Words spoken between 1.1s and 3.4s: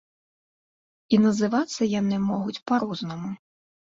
І называцца яны могуць па-рознаму.